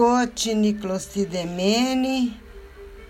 Scoti 0.00 0.54
niclostidemene, 0.54 2.32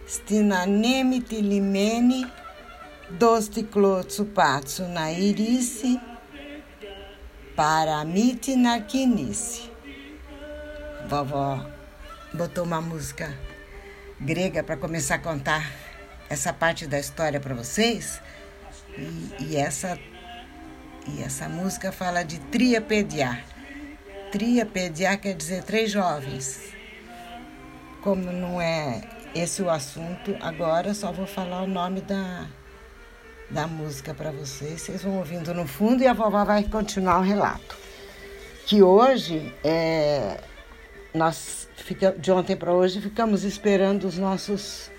stinanemi 0.07 1.21
tilimene, 1.21 2.29
dosticlotsu 3.11 4.25
patsu 4.25 4.89
na 4.89 5.13
irice, 5.13 6.01
paramite 7.55 8.57
narquinice. 8.57 9.71
Vovó 11.07 11.65
botou 12.35 12.65
uma 12.65 12.81
música 12.81 13.39
grega 14.21 14.65
para 14.65 14.77
começar 14.77 15.15
a 15.15 15.21
contar 15.21 15.71
essa 16.29 16.53
parte 16.53 16.89
da 16.89 16.99
história 16.99 17.39
para 17.39 17.55
vocês. 17.55 18.21
E, 18.99 19.45
e, 19.45 19.57
essa, 19.57 19.97
e 21.07 21.23
essa 21.23 21.49
música 21.49 21.93
fala 21.93 22.25
de 22.25 22.41
triapediar. 22.51 23.45
Triapediar 24.33 25.21
quer 25.21 25.37
dizer 25.37 25.63
três 25.63 25.89
jovens. 25.93 26.80
Como 28.03 28.33
não 28.33 28.61
é 28.61 29.03
esse 29.35 29.63
o 29.63 29.71
assunto, 29.71 30.37
agora 30.41 30.95
só 30.95 31.13
vou 31.13 31.27
falar 31.27 31.63
o 31.63 31.67
nome 31.67 32.01
da, 32.01 32.47
da 33.51 33.67
música 33.67 34.15
para 34.15 34.31
vocês. 34.31 34.81
Vocês 34.81 35.03
vão 35.03 35.19
ouvindo 35.19 35.53
no 35.53 35.67
fundo 35.67 36.03
e 36.03 36.07
a 36.07 36.13
vovó 36.13 36.45
vai 36.45 36.65
continuar 36.65 37.19
o 37.19 37.23
relato. 37.23 37.77
Que 38.67 38.83
hoje, 38.83 39.55
é, 39.63 40.41
nós 41.15 41.69
fica, 41.77 42.13
de 42.13 42.31
ontem 42.33 42.57
para 42.57 42.73
hoje, 42.73 43.01
ficamos 43.01 43.45
esperando 43.45 44.05
os 44.05 44.17
nossos 44.17 44.91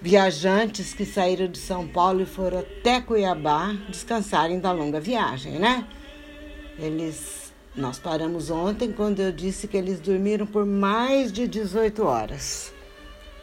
viajantes 0.00 0.94
que 0.94 1.04
saíram 1.04 1.48
de 1.48 1.58
São 1.58 1.86
Paulo 1.86 2.22
e 2.22 2.26
foram 2.26 2.60
até 2.60 3.00
Cuiabá 3.00 3.72
descansarem 3.88 4.60
da 4.60 4.72
longa 4.72 5.00
viagem, 5.00 5.58
né? 5.58 5.86
Eles, 6.78 7.45
nós 7.76 7.98
paramos 7.98 8.50
ontem 8.50 8.90
quando 8.90 9.20
eu 9.20 9.30
disse 9.30 9.68
que 9.68 9.76
eles 9.76 10.00
dormiram 10.00 10.46
por 10.46 10.64
mais 10.64 11.30
de 11.30 11.46
18 11.46 12.02
horas. 12.02 12.72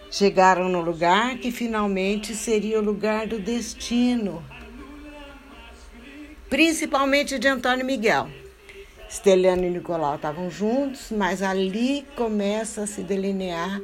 Chegaram 0.10 0.68
no 0.70 0.82
lugar 0.82 1.38
que 1.38 1.52
finalmente 1.52 2.34
seria 2.34 2.80
o 2.80 2.84
lugar 2.84 3.28
do 3.28 3.40
destino, 3.40 4.44
principalmente 6.50 7.38
de 7.38 7.48
Antônio 7.48 7.86
Miguel. 7.86 8.28
Esteliano 9.08 9.66
e 9.66 9.70
Nicolau 9.70 10.16
estavam 10.16 10.50
juntos, 10.50 11.12
mas 11.12 11.44
ali 11.44 12.04
começa 12.16 12.84
a 12.84 12.88
se 12.88 13.04
delinear 13.04 13.80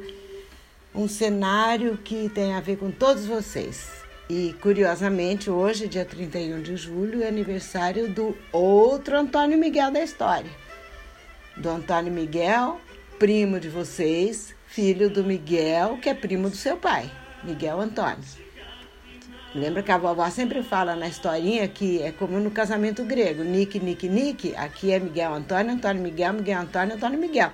um 0.92 1.06
cenário 1.06 1.96
que 1.98 2.28
tem 2.28 2.54
a 2.54 2.60
ver 2.60 2.76
com 2.76 2.90
todos 2.90 3.24
vocês. 3.26 3.99
E 4.32 4.54
curiosamente, 4.60 5.50
hoje, 5.50 5.88
dia 5.88 6.04
31 6.04 6.62
de 6.62 6.76
julho, 6.76 7.20
é 7.20 7.26
aniversário 7.26 8.08
do 8.08 8.38
outro 8.52 9.18
Antônio 9.18 9.58
Miguel 9.58 9.90
da 9.90 10.04
história. 10.04 10.48
Do 11.56 11.68
Antônio 11.68 12.12
Miguel, 12.12 12.80
primo 13.18 13.58
de 13.58 13.68
vocês, 13.68 14.54
filho 14.68 15.10
do 15.10 15.24
Miguel, 15.24 15.98
que 16.00 16.08
é 16.08 16.14
primo 16.14 16.48
do 16.48 16.54
seu 16.54 16.76
pai, 16.76 17.10
Miguel 17.42 17.80
Antônio. 17.80 18.22
Lembra 19.52 19.82
que 19.82 19.90
a 19.90 19.98
vovó 19.98 20.30
sempre 20.30 20.62
fala 20.62 20.94
na 20.94 21.08
historinha 21.08 21.66
que 21.66 22.00
é 22.00 22.12
como 22.12 22.38
no 22.38 22.52
casamento 22.52 23.02
grego, 23.02 23.42
Nick, 23.42 23.80
Nick, 23.80 24.08
Nick, 24.08 24.54
aqui 24.54 24.92
é 24.92 25.00
Miguel 25.00 25.34
Antônio, 25.34 25.72
Antônio 25.72 26.04
Miguel, 26.04 26.34
Miguel 26.34 26.60
Antônio, 26.60 26.94
Antônio 26.94 27.18
Miguel. 27.18 27.50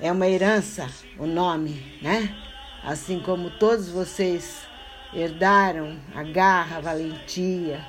É 0.00 0.10
uma 0.10 0.26
herança 0.26 0.88
o 1.18 1.26
nome, 1.26 2.00
né? 2.00 2.34
Assim 2.82 3.20
como 3.20 3.50
todos 3.50 3.90
vocês 3.90 4.72
herdaram 5.14 5.98
a 6.14 6.22
garra, 6.22 6.78
a 6.78 6.80
valentia, 6.80 7.84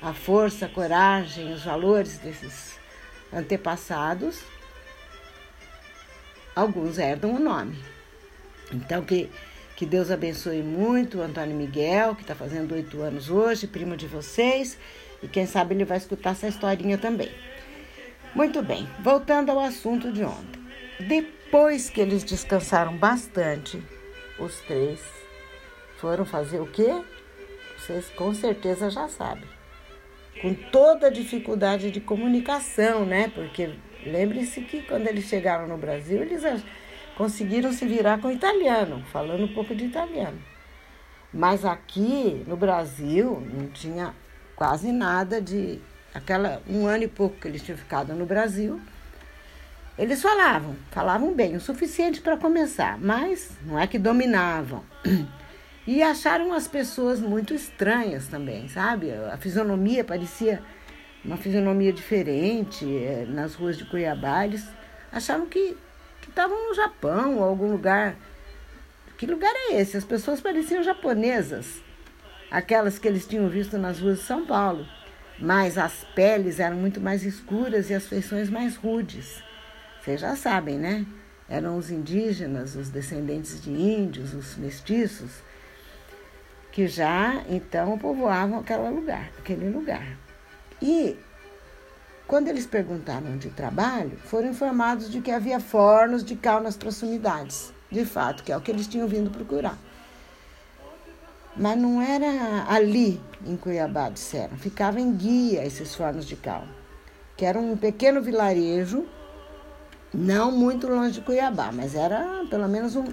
a 0.00 0.12
força, 0.12 0.66
a 0.66 0.68
coragem, 0.68 1.52
os 1.52 1.64
valores 1.64 2.18
desses 2.18 2.78
antepassados, 3.32 4.40
alguns 6.54 6.98
herdam 6.98 7.34
o 7.34 7.38
nome. 7.38 7.78
Então, 8.72 9.02
que, 9.02 9.28
que 9.76 9.84
Deus 9.84 10.10
abençoe 10.10 10.62
muito 10.62 11.18
o 11.18 11.22
Antônio 11.22 11.56
Miguel, 11.56 12.14
que 12.14 12.22
está 12.22 12.34
fazendo 12.34 12.74
oito 12.74 13.02
anos 13.02 13.28
hoje, 13.28 13.66
primo 13.66 13.96
de 13.96 14.06
vocês, 14.06 14.78
e 15.22 15.28
quem 15.28 15.46
sabe 15.46 15.74
ele 15.74 15.84
vai 15.84 15.98
escutar 15.98 16.30
essa 16.30 16.48
historinha 16.48 16.96
também. 16.96 17.30
Muito 18.34 18.62
bem, 18.62 18.88
voltando 19.00 19.50
ao 19.50 19.58
assunto 19.58 20.12
de 20.12 20.22
ontem. 20.22 20.62
Depois 21.00 21.88
que 21.88 22.00
eles 22.00 22.22
descansaram 22.22 22.96
bastante, 22.96 23.82
os 24.38 24.60
três 24.60 25.00
foram 25.98 26.24
fazer 26.24 26.60
o 26.60 26.66
quê? 26.66 27.02
Vocês 27.76 28.08
com 28.10 28.34
certeza 28.34 28.90
já 28.90 29.08
sabem. 29.08 29.48
Com 30.40 30.54
toda 30.54 31.08
a 31.08 31.10
dificuldade 31.10 31.90
de 31.90 32.00
comunicação, 32.00 33.04
né? 33.04 33.30
Porque 33.34 33.74
lembre-se 34.06 34.60
que 34.62 34.82
quando 34.82 35.06
eles 35.06 35.24
chegaram 35.24 35.66
no 35.66 35.76
Brasil, 35.76 36.22
eles 36.22 36.42
conseguiram 37.16 37.72
se 37.72 37.86
virar 37.86 38.20
com 38.20 38.30
italiano, 38.30 39.04
falando 39.12 39.44
um 39.44 39.54
pouco 39.54 39.74
de 39.74 39.84
italiano. 39.84 40.40
Mas 41.32 41.64
aqui 41.64 42.42
no 42.46 42.56
Brasil 42.56 43.40
não 43.52 43.68
tinha 43.68 44.14
quase 44.56 44.92
nada 44.92 45.40
de 45.40 45.80
aquela 46.14 46.62
um 46.68 46.86
ano 46.86 47.04
e 47.04 47.08
pouco 47.08 47.36
que 47.36 47.48
eles 47.48 47.62
tinham 47.62 47.76
ficado 47.76 48.14
no 48.14 48.24
Brasil 48.24 48.80
eles 49.98 50.22
falavam, 50.22 50.76
falavam 50.92 51.34
bem, 51.34 51.56
o 51.56 51.60
suficiente 51.60 52.20
para 52.20 52.36
começar, 52.36 52.96
mas 53.00 53.50
não 53.66 53.76
é 53.76 53.84
que 53.84 53.98
dominavam. 53.98 54.84
E 55.90 56.02
acharam 56.02 56.52
as 56.52 56.68
pessoas 56.68 57.18
muito 57.18 57.54
estranhas 57.54 58.28
também, 58.28 58.68
sabe? 58.68 59.10
A 59.10 59.38
fisionomia 59.38 60.04
parecia 60.04 60.62
uma 61.24 61.38
fisionomia 61.38 61.94
diferente 61.94 62.84
eh, 62.84 63.24
nas 63.26 63.54
ruas 63.54 63.78
de 63.78 63.86
Cuiabá. 63.86 64.44
Eles 64.44 64.68
acharam 65.10 65.46
que 65.46 65.74
estavam 66.28 66.68
no 66.68 66.74
Japão 66.74 67.38
ou 67.38 67.42
algum 67.42 67.72
lugar. 67.72 68.16
Que 69.16 69.24
lugar 69.24 69.50
é 69.50 69.80
esse? 69.80 69.96
As 69.96 70.04
pessoas 70.04 70.42
pareciam 70.42 70.82
japonesas, 70.82 71.82
aquelas 72.50 72.98
que 72.98 73.08
eles 73.08 73.26
tinham 73.26 73.48
visto 73.48 73.78
nas 73.78 73.98
ruas 73.98 74.18
de 74.18 74.24
São 74.24 74.44
Paulo. 74.44 74.86
Mas 75.38 75.78
as 75.78 76.04
peles 76.14 76.60
eram 76.60 76.76
muito 76.76 77.00
mais 77.00 77.24
escuras 77.24 77.88
e 77.88 77.94
as 77.94 78.06
feições 78.06 78.50
mais 78.50 78.76
rudes. 78.76 79.42
Vocês 80.02 80.20
já 80.20 80.36
sabem, 80.36 80.78
né? 80.78 81.06
Eram 81.48 81.78
os 81.78 81.90
indígenas, 81.90 82.76
os 82.76 82.90
descendentes 82.90 83.62
de 83.62 83.70
índios, 83.70 84.34
os 84.34 84.54
mestiços, 84.58 85.47
que 86.78 86.86
já 86.86 87.42
então 87.48 87.98
povoavam 87.98 88.60
aquele 88.60 88.88
lugar, 88.88 89.32
aquele 89.36 89.68
lugar. 89.68 90.16
E 90.80 91.18
quando 92.24 92.46
eles 92.46 92.66
perguntaram 92.66 93.36
de 93.36 93.50
trabalho, 93.50 94.16
foram 94.26 94.50
informados 94.50 95.10
de 95.10 95.20
que 95.20 95.32
havia 95.32 95.58
fornos 95.58 96.22
de 96.22 96.36
cal 96.36 96.60
nas 96.60 96.76
proximidades, 96.76 97.72
de 97.90 98.04
fato, 98.04 98.44
que 98.44 98.52
é 98.52 98.56
o 98.56 98.60
que 98.60 98.70
eles 98.70 98.86
tinham 98.86 99.08
vindo 99.08 99.28
procurar. 99.28 99.76
Mas 101.56 101.76
não 101.76 102.00
era 102.00 102.64
ali 102.68 103.20
em 103.44 103.56
Cuiabá, 103.56 104.08
disseram. 104.08 104.56
Ficava 104.56 105.00
em 105.00 105.12
Guia 105.12 105.66
esses 105.66 105.92
fornos 105.96 106.26
de 106.26 106.36
cal, 106.36 106.62
que 107.36 107.44
era 107.44 107.58
um 107.58 107.76
pequeno 107.76 108.22
vilarejo 108.22 109.04
não 110.14 110.52
muito 110.52 110.86
longe 110.86 111.10
de 111.10 111.22
Cuiabá, 111.22 111.72
mas 111.72 111.96
era 111.96 112.44
pelo 112.48 112.68
menos 112.68 112.94
um, 112.94 113.04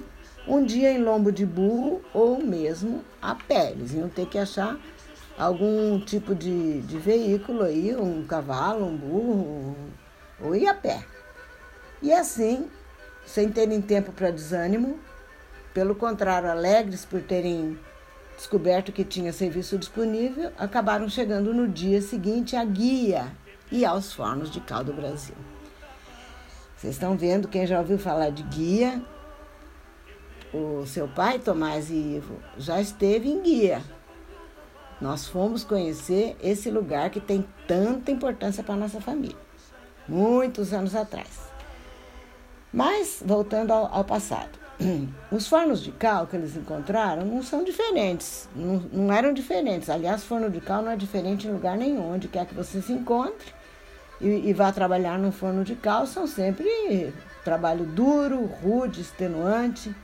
um 0.47 0.63
dia 0.63 0.91
em 0.91 1.03
lombo 1.03 1.31
de 1.31 1.45
burro 1.45 2.01
ou 2.13 2.41
mesmo 2.41 3.03
a 3.21 3.35
pé. 3.35 3.71
Eles 3.71 3.93
iam 3.93 4.09
ter 4.09 4.27
que 4.27 4.37
achar 4.37 4.77
algum 5.37 5.99
tipo 5.99 6.33
de, 6.33 6.81
de 6.81 6.97
veículo 6.97 7.63
aí, 7.63 7.95
um 7.95 8.25
cavalo, 8.25 8.85
um 8.85 8.95
burro, 8.95 9.75
ou 10.39 10.55
ir 10.55 10.67
a 10.67 10.73
pé. 10.73 11.03
E 12.01 12.13
assim, 12.13 12.69
sem 13.25 13.49
terem 13.49 13.81
tempo 13.81 14.11
para 14.11 14.31
desânimo, 14.31 14.99
pelo 15.73 15.95
contrário, 15.95 16.49
alegres 16.49 17.03
por 17.03 17.21
terem 17.21 17.77
descoberto 18.37 18.91
que 18.91 19.03
tinha 19.03 19.33
serviço 19.33 19.77
disponível, 19.77 20.51
acabaram 20.57 21.09
chegando 21.09 21.53
no 21.53 21.67
dia 21.67 22.01
seguinte 22.01 22.55
à 22.55 22.63
guia 22.63 23.31
e 23.71 23.85
aos 23.85 24.13
fornos 24.13 24.51
de 24.51 24.59
cal 24.59 24.83
do 24.83 24.93
Brasil. 24.93 25.35
Vocês 26.75 26.95
estão 26.95 27.17
vendo, 27.17 27.47
quem 27.47 27.65
já 27.65 27.79
ouviu 27.79 27.97
falar 27.97 28.29
de 28.29 28.43
guia, 28.43 29.01
o 30.55 30.85
seu 30.85 31.07
pai, 31.07 31.39
Tomás 31.39 31.89
e 31.89 31.93
Ivo, 31.93 32.37
já 32.57 32.79
esteve 32.79 33.29
em 33.29 33.41
guia. 33.41 33.81
Nós 35.01 35.27
fomos 35.27 35.63
conhecer 35.63 36.37
esse 36.41 36.69
lugar 36.69 37.09
que 37.09 37.19
tem 37.19 37.45
tanta 37.67 38.11
importância 38.11 38.63
para 38.63 38.75
a 38.75 38.77
nossa 38.77 39.01
família, 39.01 39.37
muitos 40.07 40.73
anos 40.73 40.95
atrás. 40.95 41.45
Mas, 42.71 43.21
voltando 43.25 43.71
ao, 43.71 43.93
ao 43.93 44.03
passado, 44.03 44.57
os 45.31 45.47
fornos 45.47 45.81
de 45.81 45.91
cal 45.91 46.27
que 46.27 46.35
eles 46.35 46.55
encontraram 46.55 47.25
não 47.25 47.43
são 47.43 47.63
diferentes, 47.63 48.47
não, 48.55 48.77
não 48.91 49.13
eram 49.13 49.33
diferentes. 49.33 49.89
Aliás, 49.89 50.23
forno 50.23 50.49
de 50.49 50.61
cal 50.61 50.81
não 50.81 50.91
é 50.91 50.95
diferente 50.95 51.47
em 51.47 51.51
lugar 51.51 51.77
nenhum, 51.77 52.13
onde 52.13 52.27
quer 52.27 52.45
que 52.45 52.53
você 52.53 52.81
se 52.81 52.93
encontre 52.93 53.53
e, 54.21 54.27
e 54.27 54.53
vá 54.53 54.71
trabalhar 54.71 55.19
no 55.19 55.31
forno 55.31 55.63
de 55.63 55.75
cal 55.75 56.07
são 56.07 56.25
sempre 56.25 57.13
trabalho 57.43 57.85
duro, 57.85 58.45
rude, 58.45 59.01
extenuante, 59.01 59.95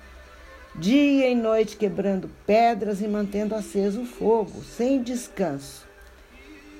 dia 0.76 1.30
e 1.30 1.36
noite 1.36 1.76
quebrando 1.76 2.30
pedras 2.46 3.02
e 3.02 3.08
mantendo 3.08 3.56
aceso 3.56 4.02
o 4.02 4.06
fogo, 4.06 4.64
sem 4.64 5.02
descanso. 5.02 5.86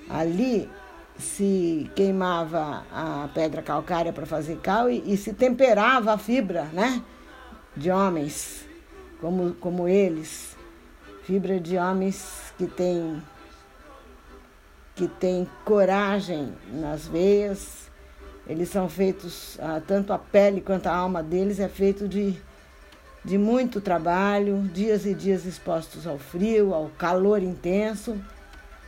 Ali 0.10 0.70
se 1.18 1.90
queimava 1.96 2.84
a 2.92 3.30
pedra 3.34 3.62
calcária 3.62 4.12
para 4.12 4.26
fazer 4.26 4.58
cal 4.58 4.90
e, 4.90 5.14
e, 5.14 5.18
se 5.18 5.34
temperava 5.34 6.14
a 6.14 6.18
fibra, 6.18 6.64
né? 6.74 7.02
De 7.76 7.92
homens 7.92 8.66
como, 9.20 9.54
como 9.54 9.88
eles, 9.88 10.58
fibra 11.24 11.60
de 11.60 11.78
homens 11.78 12.54
que 12.58 12.66
têm 12.66 13.22
que 14.96 15.08
tem 15.08 15.48
coragem 15.64 16.54
nas 16.74 17.08
veias. 17.08 17.90
Eles 18.46 18.70
são 18.70 18.90
feitos, 18.90 19.58
ah, 19.60 19.82
tanto 19.86 20.12
a 20.12 20.20
pele 20.20 20.60
quanto 20.60 20.88
a 20.88 20.96
alma 20.96 21.24
deles 21.24 21.60
é 21.60 21.70
feito 21.70 22.08
de, 22.08 22.36
de 23.24 23.38
muito 23.38 23.80
trabalho, 23.80 24.70
dias 24.74 25.06
e 25.06 25.14
dias 25.14 25.46
expostos 25.46 26.08
ao 26.08 26.18
frio, 26.18 26.74
ao 26.74 26.90
calor 26.98 27.42
intenso 27.42 28.18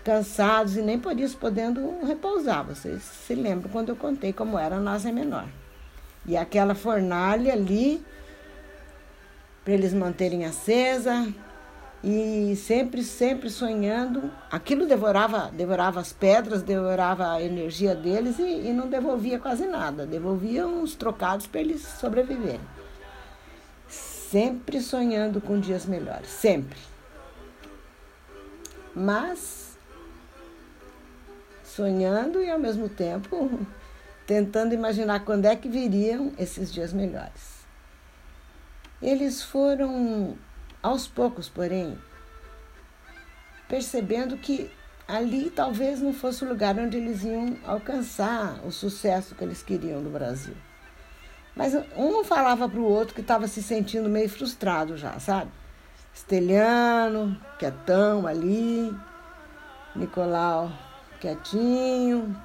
cansados 0.04 0.76
e 0.76 0.82
nem 0.82 1.00
por 1.00 1.18
isso 1.20 1.38
podendo 1.38 2.06
repousar. 2.06 2.64
Vocês 2.66 3.02
se 3.02 3.34
lembram 3.34 3.72
quando 3.72 3.90
eu 3.90 3.96
contei 3.96 4.34
como 4.34 4.60
era 4.60 4.76
a 4.76 4.80
nossa 4.80 5.12
menor. 5.12 5.48
E 6.26 6.36
aquela 6.38 6.76
fornalha 6.76 7.54
ali, 7.54 8.04
para 9.64 9.74
eles 9.74 9.94
manterem 9.94 10.46
acesa 10.46 11.28
e 12.04 12.56
sempre, 12.58 13.04
sempre 13.04 13.50
sonhando. 13.50 14.30
Aquilo 14.52 14.86
devorava, 14.86 15.50
devorava 15.54 16.00
as 16.00 16.12
pedras, 16.12 16.62
devorava 16.62 17.32
a 17.32 17.42
energia 17.42 17.96
deles 17.96 18.40
e, 18.40 18.68
e 18.68 18.74
não 18.74 18.88
devolvia 18.88 19.40
quase 19.40 19.66
nada. 19.66 20.06
Devolvia 20.06 20.68
uns 20.68 20.96
trocados 20.96 21.48
para 21.48 21.62
eles 21.62 21.82
sobreviverem. 21.82 22.62
Sempre 24.34 24.82
sonhando 24.82 25.40
com 25.40 25.60
dias 25.60 25.86
melhores, 25.86 26.28
sempre. 26.28 26.80
Mas 28.96 29.78
sonhando 31.64 32.42
e 32.42 32.50
ao 32.50 32.58
mesmo 32.58 32.90
tempo 32.90 33.64
tentando 34.26 34.74
imaginar 34.74 35.24
quando 35.24 35.46
é 35.46 35.56
que 35.56 35.70
viriam 35.70 36.34
esses 36.40 36.74
dias 36.74 36.92
melhores. 36.92 37.64
Eles 39.00 39.44
foram 39.44 40.36
aos 40.82 41.08
poucos, 41.08 41.48
porém, 41.48 41.96
percebendo 43.70 44.36
que 44.36 44.68
ali 45.08 45.52
talvez 45.52 46.02
não 46.02 46.12
fosse 46.12 46.44
o 46.44 46.50
lugar 46.50 46.76
onde 46.80 46.98
eles 46.98 47.24
iam 47.24 47.56
alcançar 47.64 48.66
o 48.66 48.72
sucesso 48.72 49.36
que 49.36 49.44
eles 49.44 49.62
queriam 49.62 50.02
no 50.02 50.10
Brasil. 50.10 50.56
Mas 51.56 51.74
um 51.96 52.24
falava 52.24 52.68
para 52.68 52.80
o 52.80 52.86
outro 52.86 53.14
que 53.14 53.22
estava 53.22 53.48
se 53.48 53.62
sentindo 53.62 54.10
meio 54.10 54.30
frustrado 54.30 54.98
já, 54.98 55.20
sabe? 55.20 55.52
Esteliano, 56.14 57.40
quietão 57.58 58.26
ali, 58.28 58.96
Nicolau 59.96 60.72
quietinho, 61.24 62.36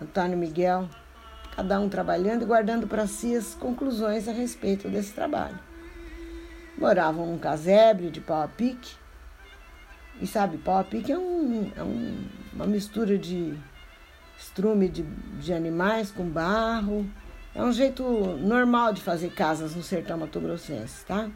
Antônio 0.00 0.38
Miguel, 0.38 0.88
cada 1.56 1.80
um 1.80 1.88
trabalhando 1.88 2.42
e 2.42 2.46
guardando 2.46 2.86
para 2.86 3.04
si 3.08 3.34
as 3.34 3.52
conclusões 3.52 4.28
a 4.28 4.32
respeito 4.32 4.88
desse 4.88 5.12
trabalho. 5.12 5.58
Moravam 6.78 7.26
num 7.26 7.38
casebre 7.38 8.10
de 8.10 8.20
pau 8.20 8.40
a 8.40 8.46
pique, 8.46 8.94
e 10.20 10.26
sabe, 10.26 10.56
pau 10.56 10.78
a 10.78 10.84
pique 10.84 11.10
é, 11.10 11.18
um, 11.18 11.72
é 11.76 11.82
um, 11.82 12.24
uma 12.52 12.66
mistura 12.66 13.18
de 13.18 13.58
estrume 14.38 14.88
de, 14.88 15.02
de 15.02 15.52
animais 15.52 16.12
com 16.12 16.28
barro. 16.28 17.04
É 17.58 17.62
um 17.64 17.72
jeito 17.72 18.04
normal 18.04 18.92
de 18.92 19.02
fazer 19.02 19.30
casas 19.30 19.74
no 19.74 19.82
sertão 19.82 20.16
mato-grossense, 20.16 21.04
tá? 21.04 21.28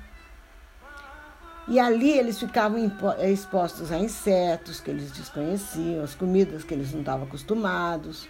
E 1.67 1.81
ali 1.81 2.17
eles 2.17 2.39
ficavam 2.39 2.79
eh, 3.19 3.33
expostos 3.33 3.91
a 3.91 3.99
insetos 3.99 4.79
que 4.79 4.89
eles 4.89 5.11
desconheciam, 5.11 6.05
as 6.05 6.15
comidas 6.15 6.63
que 6.63 6.75
eles 6.75 6.93
não 6.93 7.01
estavam 7.01 7.27
acostumados. 7.27 8.29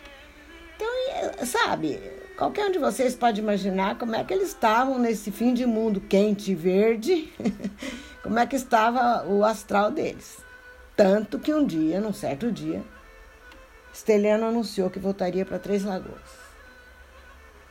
Então, 0.75 0.89
eh, 0.89 1.44
sabe, 1.44 2.00
qualquer 2.35 2.65
um 2.65 2.73
de 2.73 2.79
vocês 2.79 3.15
pode 3.15 3.43
imaginar 3.43 3.99
como 3.99 4.17
é 4.17 4.25
que 4.25 4.33
eles 4.33 4.49
estavam 4.49 4.99
nesse 4.99 5.31
fim 5.31 5.53
de 5.53 5.67
mundo 5.67 6.00
quente 6.00 6.53
e 6.53 6.55
verde, 6.55 7.31
como 8.25 8.38
é 8.38 8.47
que 8.47 8.56
estava 8.56 9.29
o 9.29 9.45
astral 9.45 9.91
deles. 9.91 10.38
Tanto 10.97 11.38
que 11.38 11.53
um 11.53 11.67
dia, 11.67 12.00
num 12.00 12.15
certo 12.15 12.50
dia, 12.50 12.83
Esteliano 13.93 14.47
anunciou 14.47 14.88
que 14.88 14.99
voltaria 14.99 15.45
para 15.45 15.59
Três 15.59 15.85
Lagoas. 15.85 16.42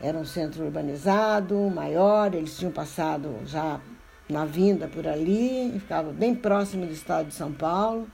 Era 0.02 0.18
um 0.18 0.26
centro 0.26 0.64
urbanizado, 0.64 1.56
maior, 1.70 2.34
eles 2.34 2.58
tinham 2.58 2.72
passado 2.72 3.38
já 3.46 3.80
na 4.28 4.46
vinda 4.46 4.88
por 4.88 5.06
ali, 5.06 5.78
ficava 5.80 6.12
bem 6.12 6.34
próximo 6.34 6.88
do 6.88 6.92
estado 6.92 7.28
de 7.28 7.36
São 7.36 7.52
Paulo. 7.52 8.08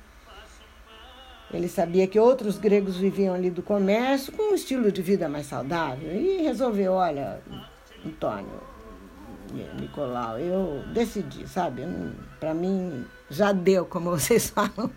Ele 1.53 1.69
sabia 1.69 2.05
que 2.05 2.19
outros 2.19 2.57
gregos 2.57 2.97
viviam 2.97 3.33
ali 3.33 3.49
do 3.49 3.61
comércio 3.61 4.33
com 4.33 4.51
um 4.51 4.55
estilo 4.55 4.91
de 4.91 5.01
vida 5.01 5.29
mais 5.29 5.45
saudável 5.45 6.11
e 6.13 6.41
resolveu, 6.41 6.91
olha, 6.91 7.39
Antônio, 8.05 8.61
Nicolau, 9.79 10.37
eu 10.39 10.83
decidi, 10.93 11.47
sabe? 11.47 11.83
Para 12.37 12.53
mim 12.53 13.05
já 13.29 13.53
deu, 13.53 13.85
como 13.85 14.11
vocês 14.17 14.49
falam. 14.49 14.91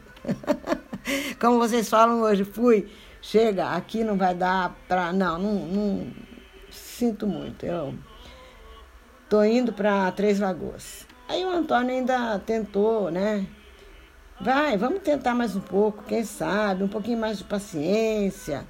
como 1.40 1.58
vocês 1.58 1.88
falam 1.88 2.22
hoje, 2.22 2.42
fui, 2.44 2.90
chega, 3.22 3.70
aqui 3.70 4.02
não 4.02 4.16
vai 4.16 4.34
dar 4.34 4.76
para. 4.88 5.12
Não, 5.12 5.38
não, 5.38 5.54
não 5.54 6.29
sinto 7.00 7.26
muito. 7.26 7.64
Eu 7.64 7.94
tô 9.28 9.42
indo 9.42 9.72
para 9.72 10.12
Três 10.12 10.38
Lagoas. 10.38 11.06
Aí 11.26 11.44
o 11.44 11.50
Antônio 11.50 11.94
ainda 11.94 12.38
tentou, 12.40 13.10
né? 13.10 13.46
Vai, 14.38 14.76
vamos 14.76 15.00
tentar 15.02 15.34
mais 15.34 15.56
um 15.56 15.60
pouco, 15.60 16.04
quem 16.04 16.24
sabe, 16.24 16.84
um 16.84 16.88
pouquinho 16.88 17.18
mais 17.18 17.38
de 17.38 17.44
paciência. 17.44 18.66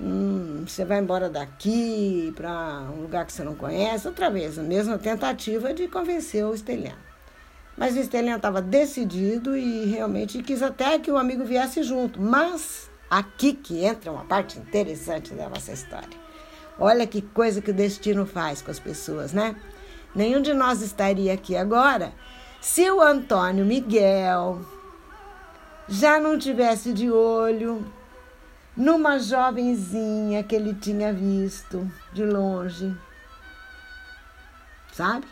Hum, 0.00 0.64
você 0.66 0.84
vai 0.84 0.98
embora 0.98 1.28
daqui 1.28 2.32
para 2.34 2.86
um 2.96 3.02
lugar 3.02 3.26
que 3.26 3.32
você 3.32 3.44
não 3.44 3.54
conhece. 3.54 4.08
Outra 4.08 4.28
vez, 4.28 4.58
a 4.58 4.62
mesma 4.62 4.98
tentativa 4.98 5.72
de 5.72 5.86
convencer 5.86 6.44
o 6.44 6.54
Esteliano. 6.54 6.98
Mas 7.76 7.94
o 7.94 8.00
Esteliano 8.00 8.36
estava 8.36 8.60
decidido 8.60 9.56
e 9.56 9.86
realmente 9.86 10.42
quis 10.42 10.62
até 10.62 10.98
que 10.98 11.12
o 11.12 11.18
amigo 11.18 11.44
viesse 11.44 11.82
junto. 11.82 12.20
Mas 12.20 12.90
aqui 13.08 13.52
que 13.52 13.84
entra 13.84 14.10
uma 14.10 14.24
parte 14.24 14.58
interessante 14.58 15.34
da 15.34 15.48
nossa 15.48 15.72
história. 15.72 16.21
Olha 16.84 17.06
que 17.06 17.22
coisa 17.22 17.62
que 17.62 17.70
o 17.70 17.74
destino 17.74 18.26
faz 18.26 18.60
com 18.60 18.68
as 18.68 18.80
pessoas, 18.80 19.32
né? 19.32 19.54
nenhum 20.12 20.42
de 20.42 20.52
nós 20.52 20.82
estaria 20.82 21.32
aqui 21.32 21.56
agora 21.56 22.12
se 22.60 22.90
o 22.90 23.00
Antônio 23.00 23.64
Miguel 23.64 24.60
já 25.88 26.18
não 26.18 26.36
tivesse 26.36 26.92
de 26.92 27.08
olho 27.08 27.86
numa 28.76 29.16
jovenzinha 29.20 30.42
que 30.42 30.56
ele 30.56 30.74
tinha 30.74 31.12
visto 31.12 31.88
de 32.12 32.24
longe. 32.24 32.92
Sabe? 34.92 35.26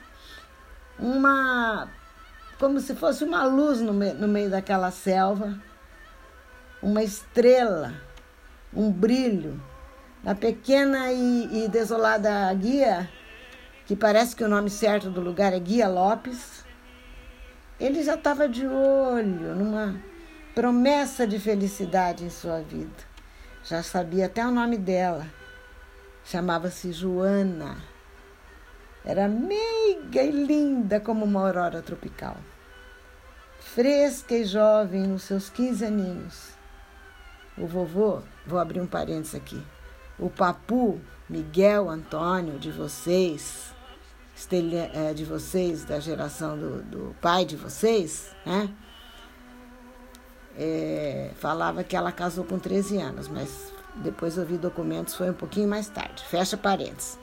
Uma. 1.00 1.88
como 2.60 2.78
se 2.78 2.94
fosse 2.94 3.24
uma 3.24 3.44
luz 3.44 3.80
no, 3.80 3.92
no 3.92 4.28
meio 4.28 4.50
daquela 4.50 4.92
selva, 4.92 5.60
uma 6.80 7.02
estrela, 7.02 7.92
um 8.72 8.92
brilho. 8.92 9.60
Na 10.22 10.34
pequena 10.34 11.10
e, 11.12 11.64
e 11.64 11.68
desolada 11.68 12.52
guia 12.54 13.08
que 13.86 13.96
parece 13.96 14.36
que 14.36 14.44
o 14.44 14.48
nome 14.48 14.70
certo 14.70 15.10
do 15.10 15.20
lugar 15.20 15.52
é 15.52 15.58
Guia 15.58 15.88
Lopes, 15.88 16.64
ele 17.80 18.04
já 18.04 18.14
estava 18.14 18.48
de 18.48 18.64
olho 18.64 19.56
numa 19.56 20.00
promessa 20.54 21.26
de 21.26 21.40
felicidade 21.40 22.24
em 22.24 22.30
sua 22.30 22.60
vida. 22.60 23.02
Já 23.64 23.82
sabia 23.82 24.26
até 24.26 24.46
o 24.46 24.50
nome 24.52 24.76
dela. 24.76 25.26
Chamava-se 26.24 26.92
Joana. 26.92 27.78
Era 29.04 29.26
meiga 29.26 30.22
e 30.22 30.30
linda 30.30 31.00
como 31.00 31.24
uma 31.24 31.46
aurora 31.46 31.82
tropical. 31.82 32.36
Fresca 33.58 34.34
e 34.34 34.44
jovem 34.44 35.06
nos 35.06 35.22
seus 35.22 35.50
15 35.50 35.84
aninhos. 35.84 36.50
O 37.58 37.66
vovô, 37.66 38.22
vou 38.46 38.58
abrir 38.58 38.80
um 38.80 38.86
parênteses 38.86 39.34
aqui. 39.34 39.60
O 40.20 40.28
papu 40.28 41.00
Miguel 41.28 41.88
Antônio 41.88 42.58
de 42.58 42.70
vocês, 42.70 43.74
é, 44.92 45.14
de 45.14 45.24
vocês, 45.24 45.84
da 45.84 45.98
geração 45.98 46.58
do, 46.58 46.82
do 46.82 47.16
pai 47.20 47.44
de 47.44 47.56
vocês, 47.56 48.30
né? 48.44 48.68
É, 50.56 51.30
falava 51.36 51.82
que 51.82 51.96
ela 51.96 52.12
casou 52.12 52.44
com 52.44 52.58
13 52.58 52.98
anos, 52.98 53.28
mas 53.28 53.72
depois 53.94 54.36
eu 54.36 54.44
vi 54.44 54.58
documentos, 54.58 55.14
foi 55.14 55.30
um 55.30 55.34
pouquinho 55.34 55.68
mais 55.68 55.88
tarde. 55.88 56.22
Fecha 56.24 56.56
parênteses. 56.56 57.18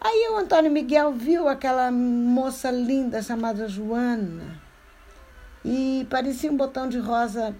Aí 0.00 0.28
o 0.30 0.36
Antônio 0.36 0.70
Miguel 0.70 1.12
viu 1.12 1.48
aquela 1.48 1.90
moça 1.90 2.70
linda 2.70 3.22
chamada 3.22 3.66
Joana 3.66 4.60
e 5.64 6.06
parecia 6.08 6.52
um 6.52 6.56
botão 6.56 6.88
de 6.88 6.98
rosa 6.98 7.54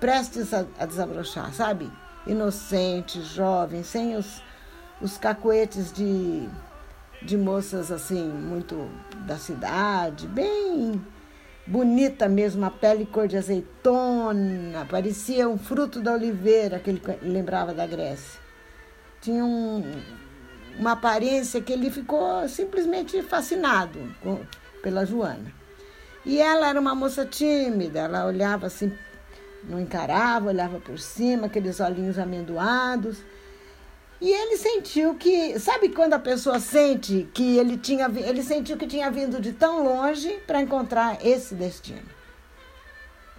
prestes 0.00 0.52
a, 0.54 0.64
a 0.78 0.86
desabrochar, 0.86 1.52
sabe? 1.52 1.90
Inocente, 2.26 3.20
jovem, 3.22 3.82
sem 3.82 4.16
os, 4.16 4.42
os 5.00 5.18
cacoetes 5.18 5.92
de 5.92 6.48
de 7.24 7.36
moças 7.36 7.90
assim, 7.90 8.28
muito 8.28 8.90
da 9.26 9.36
cidade, 9.36 10.26
bem 10.26 11.00
bonita 11.66 12.28
mesmo, 12.28 12.64
a 12.64 12.70
pele 12.70 13.06
cor 13.06 13.28
de 13.28 13.36
azeitona, 13.36 14.84
parecia 14.90 15.48
um 15.48 15.56
fruto 15.56 16.00
da 16.00 16.12
oliveira 16.14 16.78
que 16.78 16.90
ele 16.90 17.02
lembrava 17.22 17.72
da 17.72 17.86
Grécia. 17.86 18.40
Tinha 19.20 19.44
um, 19.44 19.84
uma 20.78 20.92
aparência 20.92 21.60
que 21.60 21.72
ele 21.72 21.90
ficou 21.90 22.48
simplesmente 22.48 23.22
fascinado 23.22 24.00
com, 24.20 24.40
pela 24.82 25.06
Joana. 25.06 25.52
E 26.24 26.40
ela 26.40 26.68
era 26.68 26.80
uma 26.80 26.94
moça 26.94 27.24
tímida, 27.24 28.00
ela 28.00 28.26
olhava 28.26 28.66
assim, 28.66 28.92
não 29.64 29.80
encarava, 29.80 30.48
olhava 30.48 30.78
por 30.80 30.98
cima, 30.98 31.46
aqueles 31.46 31.80
olhinhos 31.80 32.18
amendoados. 32.18 33.22
E 34.20 34.30
ele 34.30 34.56
sentiu 34.56 35.16
que, 35.16 35.58
sabe 35.58 35.88
quando 35.88 36.14
a 36.14 36.18
pessoa 36.18 36.60
sente 36.60 37.28
que 37.34 37.58
ele 37.58 37.76
tinha, 37.76 38.06
ele 38.24 38.42
sentiu 38.42 38.76
que 38.76 38.86
tinha 38.86 39.10
vindo 39.10 39.40
de 39.40 39.52
tão 39.52 39.82
longe 39.82 40.38
para 40.46 40.62
encontrar 40.62 41.18
esse 41.26 41.54
destino, 41.54 42.08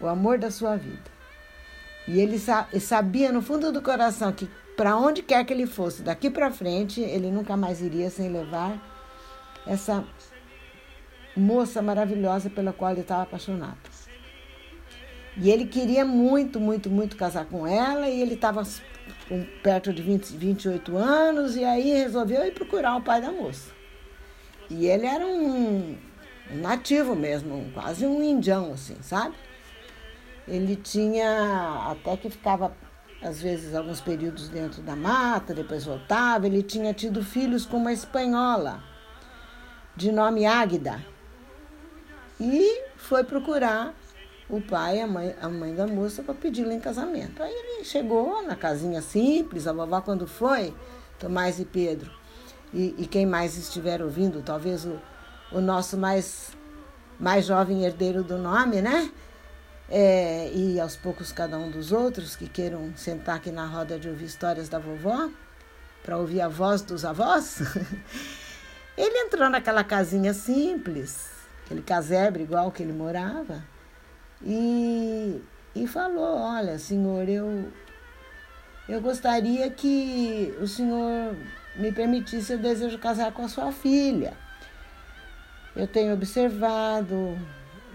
o 0.01 0.07
amor 0.07 0.37
da 0.37 0.51
sua 0.51 0.75
vida. 0.75 1.13
E 2.05 2.19
ele 2.19 2.37
sabia 2.37 3.31
no 3.31 3.41
fundo 3.41 3.71
do 3.71 3.81
coração 3.81 4.33
que 4.33 4.49
para 4.75 4.97
onde 4.97 5.21
quer 5.21 5.45
que 5.45 5.53
ele 5.53 5.65
fosse, 5.65 6.01
daqui 6.01 6.29
para 6.29 6.51
frente, 6.51 6.99
ele 6.99 7.31
nunca 7.31 7.55
mais 7.55 7.79
iria 7.79 8.09
sem 8.09 8.27
levar 8.29 8.77
essa 9.65 10.03
moça 11.37 11.81
maravilhosa 11.81 12.49
pela 12.49 12.73
qual 12.73 12.91
ele 12.91 13.01
estava 13.01 13.23
apaixonado. 13.23 13.77
E 15.35 15.49
ele 15.49 15.65
queria 15.65 16.05
muito, 16.05 16.59
muito, 16.59 16.89
muito 16.89 17.17
casar 17.17 17.45
com 17.45 17.65
ela 17.65 18.07
e 18.07 18.21
ele 18.21 18.35
estava 18.35 18.63
perto 19.63 19.91
de 19.91 20.01
20, 20.01 20.37
28 20.37 20.95
anos 20.97 21.55
e 21.55 21.63
aí 21.63 21.93
resolveu 21.93 22.45
ir 22.45 22.53
procurar 22.53 22.95
o 22.95 23.01
pai 23.01 23.21
da 23.21 23.31
moça. 23.31 23.71
E 24.69 24.85
ele 24.85 25.05
era 25.05 25.25
um, 25.25 25.97
um 26.51 26.57
nativo 26.61 27.15
mesmo, 27.15 27.71
quase 27.73 28.05
um 28.05 28.23
indião, 28.23 28.73
assim, 28.73 28.97
sabe? 29.01 29.35
Ele 30.47 30.75
tinha, 30.75 31.87
até 31.89 32.15
que 32.15 32.29
ficava 32.29 32.75
às 33.23 33.41
vezes 33.41 33.73
alguns 33.73 34.01
períodos 34.01 34.49
dentro 34.49 34.81
da 34.81 34.95
mata, 34.95 35.53
depois 35.53 35.85
voltava. 35.85 36.45
Ele 36.45 36.61
tinha 36.61 36.93
tido 36.93 37.23
filhos 37.23 37.65
com 37.65 37.77
uma 37.77 37.93
espanhola, 37.93 38.83
de 39.95 40.11
nome 40.11 40.45
Águida, 40.45 41.03
e 42.39 42.83
foi 42.97 43.23
procurar 43.23 43.93
o 44.50 44.62
pai 44.62 45.00
a 45.01 45.07
mãe, 45.07 45.35
a 45.41 45.50
mãe 45.50 45.73
da 45.73 45.88
moça 45.88 46.21
para 46.21 46.33
pedi-la 46.33 46.73
em 46.73 46.79
casamento. 46.79 47.41
Aí 47.41 47.53
ele 47.53 47.83
chegou 47.83 48.43
na 48.43 48.55
casinha 48.55 49.01
simples, 49.01 49.67
a 49.67 49.73
vovó 49.73 50.01
quando 50.01 50.27
foi, 50.27 50.73
Tomás 51.19 51.59
e 51.59 51.65
Pedro, 51.65 52.12
e, 52.73 52.95
e 52.97 53.07
quem 53.07 53.25
mais 53.25 53.57
estiver 53.57 54.01
ouvindo, 54.01 54.41
talvez 54.41 54.85
o, 54.85 55.00
o 55.51 55.62
nosso 55.62 55.97
mais, 55.97 56.51
mais 57.19 57.45
jovem 57.45 57.85
herdeiro 57.85 58.23
do 58.23 58.38
nome, 58.38 58.81
né? 58.81 59.12
É, 59.89 60.51
e 60.53 60.79
aos 60.79 60.95
poucos 60.95 61.31
cada 61.31 61.57
um 61.57 61.69
dos 61.69 61.91
outros 61.91 62.35
que 62.35 62.47
queiram 62.47 62.93
sentar 62.95 63.35
aqui 63.35 63.51
na 63.51 63.65
roda 63.65 64.00
de 64.00 64.09
ouvir 64.09 64.25
histórias 64.25 64.67
da 64.67 64.79
vovó, 64.79 65.29
para 66.03 66.17
ouvir 66.17 66.41
a 66.41 66.47
voz 66.47 66.81
dos 66.81 67.05
avós. 67.05 67.62
ele 68.97 69.17
entrou 69.19 69.50
naquela 69.50 69.83
casinha 69.83 70.33
simples, 70.33 71.29
aquele 71.65 71.81
casebre 71.81 72.43
igual 72.43 72.71
que 72.71 72.83
ele 72.83 72.93
morava, 72.93 73.63
e, 74.43 75.41
e 75.75 75.88
falou: 75.88 76.38
Olha, 76.38 76.77
senhor, 76.77 77.27
eu, 77.27 77.71
eu 78.88 79.01
gostaria 79.01 79.69
que 79.69 80.53
o 80.62 80.67
senhor 80.67 81.35
me 81.75 81.91
permitisse, 81.91 82.53
eu 82.53 82.59
desejo 82.59 82.97
casar 83.00 83.31
com 83.31 83.43
a 83.43 83.50
sua 83.50 83.71
filha. 83.71 84.33
Eu 85.75 85.88
tenho 85.88 86.13
observado 86.13 87.38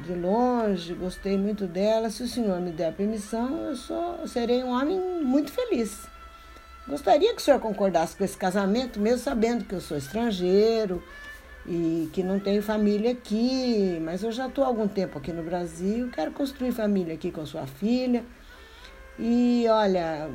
de 0.00 0.14
longe, 0.14 0.94
gostei 0.94 1.36
muito 1.36 1.66
dela. 1.66 2.10
Se 2.10 2.22
o 2.22 2.28
senhor 2.28 2.60
me 2.60 2.72
der 2.72 2.92
permissão, 2.92 3.66
eu 3.66 3.76
sou, 3.76 4.26
serei 4.26 4.64
um 4.64 4.70
homem 4.70 4.98
muito 5.22 5.52
feliz. 5.52 6.06
Gostaria 6.88 7.34
que 7.34 7.40
o 7.40 7.44
senhor 7.44 7.60
concordasse 7.60 8.16
com 8.16 8.24
esse 8.24 8.36
casamento, 8.36 8.98
mesmo 8.98 9.18
sabendo 9.18 9.64
que 9.64 9.74
eu 9.74 9.80
sou 9.80 9.96
estrangeiro 9.96 11.02
e 11.68 12.08
que 12.14 12.22
não 12.22 12.40
tenho 12.40 12.62
família 12.62 13.12
aqui, 13.12 14.00
mas 14.02 14.22
eu 14.22 14.32
já 14.32 14.46
estou 14.46 14.64
há 14.64 14.66
algum 14.66 14.88
tempo 14.88 15.18
aqui 15.18 15.30
no 15.34 15.42
Brasil, 15.42 16.08
quero 16.10 16.32
construir 16.32 16.72
família 16.72 17.14
aqui 17.14 17.30
com 17.30 17.44
sua 17.44 17.66
filha. 17.66 18.24
E 19.18 19.66
olha, 19.68 20.30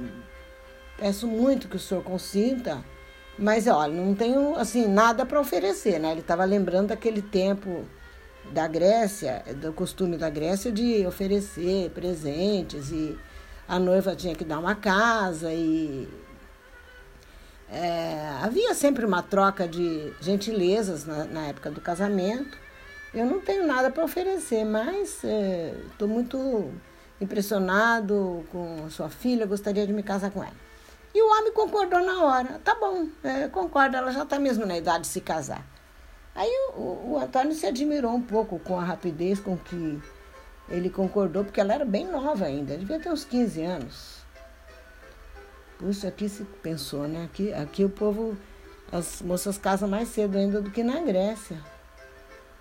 peço 0.95 1.27
muito 1.27 1.67
que 1.67 1.75
o 1.75 1.79
senhor 1.79 2.03
consinta, 2.03 2.85
mas 3.37 3.65
olha, 3.65 3.93
não 3.93 4.13
tenho 4.13 4.55
assim 4.55 4.87
nada 4.87 5.25
para 5.25 5.39
oferecer, 5.39 5.99
né? 5.99 6.11
Ele 6.11 6.19
estava 6.21 6.45
lembrando 6.45 6.89
daquele 6.89 7.23
tempo 7.23 7.83
da 8.51 8.67
Grécia, 8.67 9.43
do 9.55 9.73
costume 9.73 10.17
da 10.17 10.29
Grécia 10.29 10.71
de 10.71 11.03
oferecer 11.07 11.89
presentes 11.91 12.91
e 12.91 13.17
a 13.67 13.79
noiva 13.79 14.15
tinha 14.15 14.35
que 14.35 14.45
dar 14.45 14.59
uma 14.59 14.75
casa 14.75 15.51
e 15.51 16.07
é, 17.73 18.37
havia 18.43 18.75
sempre 18.75 19.03
uma 19.03 19.23
troca 19.23 19.67
de 19.67 20.13
gentilezas 20.21 21.05
na, 21.05 21.25
na, 21.25 21.47
época 21.47 21.71
do 21.71 21.81
casamento. 21.81 22.55
Eu 23.11 23.25
não 23.25 23.39
tenho 23.39 23.65
nada 23.65 23.89
para 23.89 24.03
oferecer, 24.03 24.63
mas 24.63 25.23
estou 25.23 26.07
é, 26.07 26.11
muito 26.11 26.71
impressionado 27.19 28.45
com 28.51 28.87
sua 28.91 29.09
filha, 29.09 29.47
gostaria 29.47 29.87
de 29.87 29.93
me 29.93 30.03
casar 30.03 30.29
com 30.29 30.43
ela. 30.43 30.53
E 31.15 31.21
o 31.21 31.27
homem 31.27 31.51
concordou 31.51 31.99
na 31.99 32.23
hora. 32.23 32.61
Tá 32.63 32.75
bom, 32.75 33.07
é, 33.23 33.47
concordo, 33.47 33.97
ela 33.97 34.11
já 34.11 34.21
está 34.21 34.37
mesmo 34.37 34.67
na 34.67 34.77
idade 34.77 35.01
de 35.01 35.07
se 35.07 35.21
casar. 35.21 35.65
Aí 36.35 36.51
o, 36.75 37.13
o 37.13 37.19
Antônio 37.19 37.53
se 37.53 37.65
admirou 37.65 38.13
um 38.13 38.21
pouco 38.21 38.59
com 38.59 38.79
a 38.79 38.83
rapidez 38.83 39.39
com 39.39 39.57
que 39.57 39.99
ele 40.69 40.91
concordou, 40.91 41.43
porque 41.43 41.59
ela 41.59 41.73
era 41.73 41.85
bem 41.85 42.05
nova 42.07 42.45
ainda, 42.45 42.77
devia 42.77 42.99
ter 42.99 43.09
uns 43.09 43.25
15 43.25 43.61
anos. 43.63 44.22
Puxa, 45.83 46.07
aqui 46.07 46.29
se 46.29 46.45
pensou, 46.45 47.09
né? 47.09 47.25
Aqui, 47.25 47.53
aqui 47.53 47.83
o 47.83 47.89
povo, 47.89 48.37
as 48.89 49.21
moças 49.21 49.57
casam 49.57 49.89
mais 49.89 50.07
cedo 50.07 50.37
ainda 50.37 50.61
do 50.61 50.71
que 50.71 50.81
na 50.81 51.01
Grécia. 51.01 51.57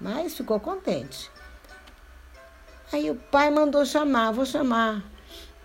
Mas 0.01 0.37
ficou 0.37 0.59
contente. 0.59 1.31
Aí 2.93 3.09
o 3.09 3.15
pai 3.15 3.49
mandou 3.49 3.87
chamar, 3.87 4.33
vou 4.33 4.45
chamar 4.45 5.05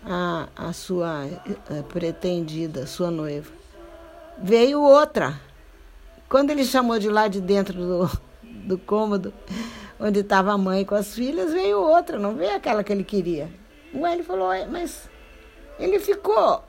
a, 0.04 0.48
a 0.54 0.72
sua 0.72 1.24
a 1.24 1.74
eh, 1.74 1.82
pretendida, 1.88 2.86
sua 2.86 3.10
noiva. 3.10 3.50
Veio 4.40 4.80
outra. 4.80 5.40
Quando 6.28 6.50
ele 6.50 6.64
chamou 6.64 6.96
de 7.00 7.08
lá 7.08 7.26
de 7.26 7.40
dentro 7.40 7.76
do, 7.76 8.20
do 8.68 8.78
cômodo, 8.78 9.34
onde 9.98 10.20
estava 10.20 10.52
a 10.52 10.58
mãe 10.58 10.84
com 10.84 10.94
as 10.94 11.12
filhas, 11.12 11.52
veio 11.52 11.80
outra, 11.80 12.20
não 12.20 12.36
veio 12.36 12.54
aquela 12.54 12.84
que 12.84 12.92
ele 12.92 13.02
queria. 13.02 13.50
Ué, 13.92 14.12
ele 14.12 14.22
falou, 14.22 14.50
mas 14.70 15.10
ele 15.80 15.98
ficou 15.98 16.62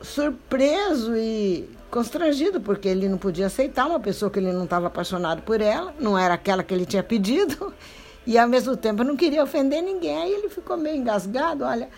surpreso 0.00 1.16
e 1.16 1.68
constrangido, 1.90 2.60
porque 2.60 2.88
ele 2.88 3.08
não 3.08 3.18
podia 3.18 3.46
aceitar 3.46 3.86
uma 3.86 4.00
pessoa 4.00 4.30
que 4.30 4.38
ele 4.38 4.52
não 4.52 4.64
estava 4.64 4.86
apaixonado 4.86 5.42
por 5.42 5.60
ela, 5.60 5.94
não 5.98 6.18
era 6.18 6.34
aquela 6.34 6.62
que 6.62 6.72
ele 6.72 6.86
tinha 6.86 7.02
pedido, 7.02 7.72
e 8.26 8.38
ao 8.38 8.48
mesmo 8.48 8.76
tempo 8.76 9.02
não 9.02 9.16
queria 9.16 9.42
ofender 9.42 9.82
ninguém. 9.82 10.16
Aí 10.16 10.32
ele 10.32 10.48
ficou 10.48 10.76
meio 10.76 10.96
engasgado, 10.96 11.64
olha, 11.64 11.88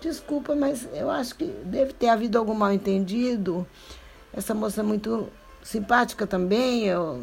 desculpa, 0.00 0.54
mas 0.54 0.88
eu 0.92 1.10
acho 1.10 1.34
que 1.34 1.44
deve 1.64 1.92
ter 1.92 2.08
havido 2.08 2.38
algum 2.38 2.54
mal 2.54 2.72
entendido. 2.72 3.66
Essa 4.32 4.54
moça 4.54 4.80
é 4.80 4.84
muito 4.84 5.28
simpática 5.62 6.26
também. 6.26 6.86
Eu 6.86 7.22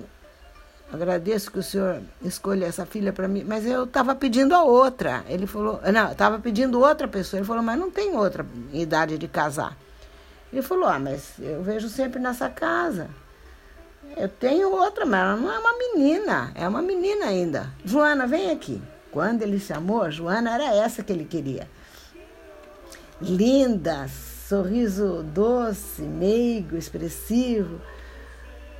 agradeço 0.91 1.51
que 1.51 1.59
o 1.59 1.63
senhor 1.63 2.01
escolha 2.21 2.65
essa 2.65 2.85
filha 2.85 3.11
para 3.13 3.27
mim, 3.27 3.43
mas 3.47 3.65
eu 3.65 3.85
estava 3.85 4.13
pedindo 4.13 4.53
a 4.53 4.63
outra. 4.63 5.23
Ele 5.27 5.47
falou, 5.47 5.79
não, 5.91 6.11
estava 6.11 6.37
pedindo 6.39 6.79
outra 6.79 7.07
pessoa. 7.07 7.39
Ele 7.39 7.47
falou, 7.47 7.63
mas 7.63 7.79
não 7.79 7.89
tem 7.89 8.15
outra 8.15 8.45
idade 8.73 9.17
de 9.17 9.27
casar. 9.27 9.75
Ele 10.51 10.61
falou, 10.61 10.85
ah, 10.85 10.99
mas 10.99 11.33
eu 11.39 11.61
vejo 11.61 11.89
sempre 11.89 12.19
nessa 12.19 12.49
casa. 12.49 13.09
Eu 14.17 14.27
tenho 14.27 14.71
outra, 14.71 15.05
mas 15.05 15.19
ela 15.19 15.35
não 15.35 15.51
é 15.51 15.59
uma 15.59 15.77
menina, 15.77 16.51
é 16.55 16.67
uma 16.67 16.81
menina 16.81 17.25
ainda. 17.25 17.71
Joana, 17.85 18.25
vem 18.25 18.51
aqui. 18.51 18.81
Quando 19.11 19.43
ele 19.43 19.59
chamou, 19.59 20.09
Joana 20.09 20.53
era 20.53 20.75
essa 20.75 21.03
que 21.03 21.13
ele 21.13 21.25
queria. 21.25 21.69
Linda, 23.21 24.07
sorriso 24.47 25.23
doce, 25.23 26.01
meigo, 26.01 26.75
expressivo 26.75 27.79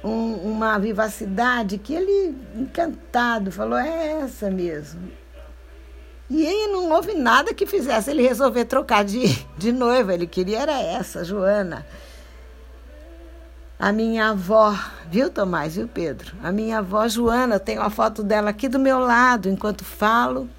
um, 0.04 0.34
uma 0.36 0.78
vivacidade 0.78 1.78
que 1.78 1.94
ele, 1.94 2.36
encantado, 2.56 3.52
falou: 3.52 3.78
é 3.78 4.22
essa 4.22 4.50
mesmo. 4.50 5.12
E 6.29 6.67
não 6.67 6.91
houve 6.91 7.15
nada 7.15 7.53
que 7.53 7.65
fizesse 7.65 8.12
ele 8.12 8.21
resolver 8.21 8.65
trocar 8.65 9.03
de, 9.03 9.45
de 9.57 9.71
noiva. 9.71 10.13
Ele 10.13 10.27
queria 10.27 10.59
era 10.59 10.79
essa, 10.79 11.24
Joana. 11.24 11.86
A 13.79 13.91
minha 13.91 14.29
avó, 14.29 14.77
viu, 15.09 15.29
Tomás, 15.29 15.75
viu, 15.75 15.88
Pedro? 15.88 16.36
A 16.43 16.51
minha 16.51 16.79
avó 16.79 17.07
Joana, 17.07 17.57
tem 17.57 17.79
uma 17.79 17.89
foto 17.89 18.21
dela 18.21 18.50
aqui 18.50 18.67
do 18.67 18.77
meu 18.77 19.00
lado 19.00 19.50
enquanto 19.50 19.86
falo. 19.86 20.50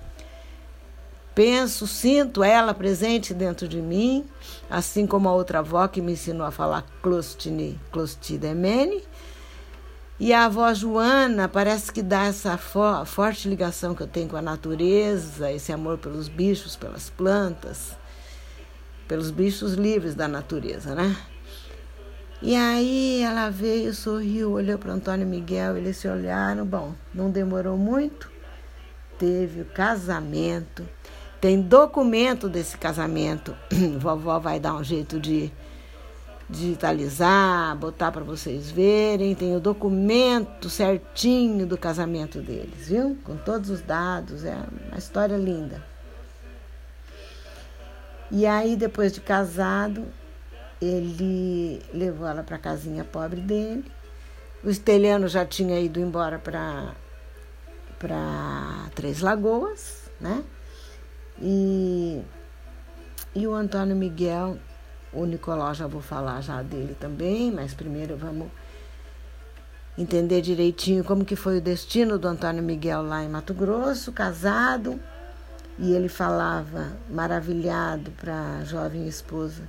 Penso, 1.34 1.86
sinto 1.86 2.42
ela 2.42 2.74
presente 2.74 3.32
dentro 3.32 3.68
de 3.68 3.80
mim, 3.80 4.26
assim 4.68 5.06
como 5.06 5.28
a 5.28 5.32
outra 5.32 5.60
avó 5.60 5.86
que 5.86 6.00
me 6.00 6.12
ensinou 6.12 6.46
a 6.46 6.50
falar 6.50 6.84
Clostine, 7.02 7.78
Clostidemene. 7.92 9.04
E 10.20 10.34
a 10.34 10.44
avó 10.44 10.74
Joana 10.74 11.48
parece 11.48 11.90
que 11.90 12.02
dá 12.02 12.26
essa 12.26 12.58
fo 12.58 13.06
forte 13.06 13.48
ligação 13.48 13.94
que 13.94 14.02
eu 14.02 14.06
tenho 14.06 14.28
com 14.28 14.36
a 14.36 14.42
natureza, 14.42 15.50
esse 15.50 15.72
amor 15.72 15.96
pelos 15.96 16.28
bichos, 16.28 16.76
pelas 16.76 17.08
plantas, 17.08 17.96
pelos 19.08 19.30
bichos 19.30 19.72
livres 19.72 20.14
da 20.14 20.28
natureza, 20.28 20.94
né? 20.94 21.16
E 22.42 22.54
aí 22.54 23.22
ela 23.22 23.48
veio, 23.48 23.94
sorriu, 23.94 24.52
olhou 24.52 24.78
para 24.78 24.92
Antônio 24.92 25.26
Miguel, 25.26 25.78
eles 25.78 25.96
se 25.96 26.06
olharam. 26.06 26.66
Bom, 26.66 26.94
não 27.14 27.30
demorou 27.30 27.78
muito, 27.78 28.30
teve 29.18 29.62
o 29.62 29.64
casamento. 29.64 30.86
Tem 31.40 31.62
documento 31.62 32.46
desse 32.46 32.76
casamento. 32.76 33.56
Vovó 33.98 34.38
vai 34.38 34.60
dar 34.60 34.74
um 34.74 34.84
jeito 34.84 35.18
de 35.18 35.50
digitalizar, 36.50 37.76
botar 37.76 38.10
para 38.10 38.24
vocês 38.24 38.70
verem. 38.70 39.34
Tem 39.34 39.56
o 39.56 39.60
documento 39.60 40.68
certinho 40.68 41.66
do 41.66 41.78
casamento 41.78 42.40
deles, 42.40 42.88
viu? 42.88 43.16
Com 43.24 43.36
todos 43.36 43.70
os 43.70 43.80
dados. 43.80 44.44
É 44.44 44.56
uma 44.88 44.98
história 44.98 45.36
linda. 45.36 45.82
E 48.30 48.46
aí, 48.46 48.76
depois 48.76 49.12
de 49.12 49.20
casado, 49.20 50.06
ele 50.80 51.82
levou 51.92 52.26
ela 52.26 52.42
para 52.42 52.56
a 52.56 52.60
casinha 52.60 53.04
pobre 53.04 53.40
dele. 53.40 53.84
O 54.62 54.68
Esteliano 54.68 55.26
já 55.26 55.44
tinha 55.44 55.80
ido 55.80 55.98
embora 56.00 56.38
para 56.38 56.94
para 57.98 58.88
Três 58.94 59.20
Lagoas, 59.20 60.10
né? 60.18 60.42
E, 61.38 62.22
e 63.34 63.46
o 63.46 63.52
Antônio 63.52 63.94
Miguel 63.94 64.58
o 65.12 65.24
Nicolau 65.24 65.74
já 65.74 65.86
vou 65.86 66.00
falar 66.00 66.40
já 66.40 66.62
dele 66.62 66.96
também, 66.98 67.50
mas 67.50 67.74
primeiro 67.74 68.16
vamos 68.16 68.48
entender 69.98 70.40
direitinho 70.40 71.02
como 71.02 71.24
que 71.24 71.34
foi 71.34 71.58
o 71.58 71.60
destino 71.60 72.18
do 72.18 72.28
Antônio 72.28 72.62
Miguel 72.62 73.02
lá 73.02 73.22
em 73.22 73.28
Mato 73.28 73.52
Grosso, 73.52 74.12
casado, 74.12 75.00
e 75.78 75.92
ele 75.92 76.08
falava 76.08 76.92
maravilhado 77.08 78.12
para 78.12 78.58
a 78.58 78.64
jovem 78.64 79.06
esposa: 79.08 79.62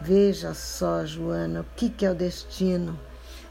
Veja 0.00 0.52
só, 0.52 1.04
Joana, 1.06 1.60
o 1.60 1.66
que, 1.76 1.88
que 1.88 2.04
é 2.04 2.10
o 2.10 2.14
destino, 2.14 2.98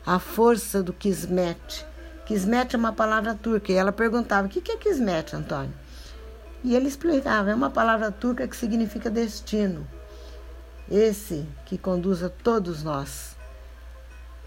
a 0.06 0.20
força 0.20 0.84
do 0.84 0.92
Kismet. 0.92 1.86
Kismet 2.26 2.76
é 2.76 2.78
uma 2.78 2.94
palavra 2.94 3.36
turca, 3.36 3.72
e 3.72 3.76
ela 3.76 3.92
perguntava: 3.92 4.48
O 4.48 4.50
que, 4.50 4.60
que 4.60 4.74
é 4.74 4.78
Kismet, 4.78 5.34
Antônio? 5.34 5.74
E 6.64 6.76
ele 6.76 6.90
explicava: 6.90 7.52
É 7.52 7.56
uma 7.56 7.70
palavra 7.70 8.12
turca 8.12 8.48
que 8.48 8.56
significa 8.56 9.10
destino 9.10 9.88
esse 10.90 11.46
que 11.66 11.78
conduz 11.78 12.24
a 12.24 12.30
todos 12.30 12.84
nós. 12.84 13.36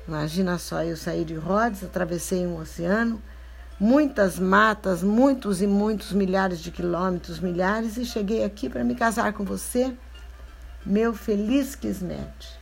Imagina 0.07 0.59
só, 0.59 0.83
eu 0.85 0.97
saí 0.97 1.25
de 1.25 1.35
Rhodes, 1.35 1.83
atravessei 1.83 2.47
um 2.47 2.61
oceano, 2.61 3.23
muitas 3.81 4.39
matas, 4.39 5.03
muitos 5.03 5.63
e 5.63 5.67
muitos 5.67 6.13
milhares 6.13 6.61
de 6.61 6.71
quilômetros, 6.71 7.41
milhares, 7.41 7.97
e 7.97 8.05
cheguei 8.05 8.45
aqui 8.45 8.69
para 8.69 8.85
me 8.85 8.95
casar 8.95 9.33
com 9.33 9.45
você, 9.45 9.97
meu 10.85 11.15
feliz 11.15 11.75
Kismet. 11.75 12.61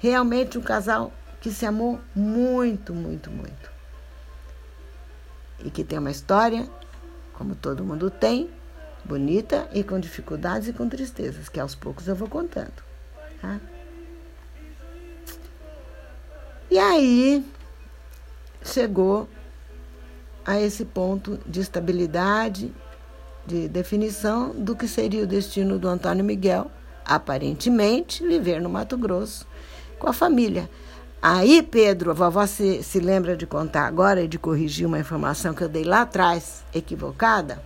Realmente 0.00 0.58
um 0.58 0.62
casal 0.62 1.12
que 1.40 1.50
se 1.52 1.64
amou 1.64 2.00
muito, 2.14 2.92
muito, 2.92 3.30
muito. 3.30 3.70
E 5.64 5.70
que 5.70 5.84
tem 5.84 6.00
uma 6.00 6.10
história, 6.10 6.68
como 7.34 7.54
todo 7.54 7.84
mundo 7.84 8.10
tem, 8.10 8.50
bonita 9.04 9.68
e 9.72 9.84
com 9.84 10.00
dificuldades 10.00 10.68
e 10.68 10.72
com 10.72 10.88
tristezas, 10.88 11.48
que 11.48 11.60
aos 11.60 11.76
poucos 11.76 12.08
eu 12.08 12.16
vou 12.16 12.28
contando. 12.28 12.91
Tá? 13.42 13.60
E 16.70 16.78
aí 16.78 17.44
chegou 18.64 19.28
a 20.46 20.60
esse 20.60 20.84
ponto 20.84 21.38
de 21.44 21.60
estabilidade, 21.60 22.72
de 23.44 23.68
definição 23.68 24.50
do 24.50 24.76
que 24.76 24.86
seria 24.86 25.24
o 25.24 25.26
destino 25.26 25.78
do 25.78 25.88
Antônio 25.88 26.24
Miguel, 26.24 26.70
aparentemente 27.04 28.26
viver 28.26 28.60
no 28.60 28.70
Mato 28.70 28.96
Grosso 28.96 29.46
com 29.98 30.08
a 30.08 30.12
família. 30.12 30.70
Aí, 31.20 31.62
Pedro, 31.62 32.10
a 32.10 32.14
vovó 32.14 32.46
se, 32.46 32.82
se 32.82 33.00
lembra 33.00 33.36
de 33.36 33.46
contar 33.46 33.86
agora 33.86 34.22
e 34.22 34.28
de 34.28 34.38
corrigir 34.38 34.86
uma 34.86 34.98
informação 34.98 35.54
que 35.54 35.62
eu 35.62 35.68
dei 35.68 35.84
lá 35.84 36.02
atrás, 36.02 36.64
equivocada, 36.74 37.62